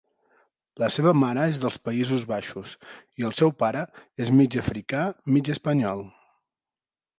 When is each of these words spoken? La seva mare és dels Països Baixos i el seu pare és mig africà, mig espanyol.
La 0.83 0.87
seva 0.93 1.11
mare 1.23 1.43
és 1.51 1.59
dels 1.65 1.77
Països 1.89 2.23
Baixos 2.31 2.73
i 3.23 3.27
el 3.29 3.37
seu 3.41 3.53
pare 3.61 3.85
és 4.27 4.33
mig 4.41 4.59
africà, 4.65 5.07
mig 5.37 5.55
espanyol. 5.59 6.05